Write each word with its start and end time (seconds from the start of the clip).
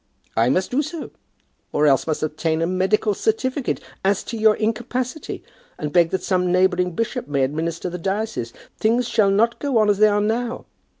"I 0.35 0.49
must 0.49 0.71
do 0.71 0.81
so, 0.81 1.11
or 1.71 1.85
must 1.85 2.07
else 2.07 2.23
obtain 2.23 2.63
a 2.63 2.65
medical 2.65 3.13
certificate 3.13 3.79
as 4.03 4.23
to 4.23 4.35
your 4.35 4.55
incapacity, 4.55 5.43
and 5.77 5.93
beg 5.93 6.09
that 6.09 6.23
some 6.23 6.51
neighbouring 6.51 6.93
bishop 6.95 7.27
may 7.27 7.43
administer 7.43 7.87
the 7.87 7.99
diocese. 7.99 8.51
Things 8.79 9.07
shall 9.07 9.29
not 9.29 9.59
go 9.59 9.77
on 9.77 9.91
as 9.91 9.99
they 9.99 10.07
are 10.07 10.19
now. 10.19 10.65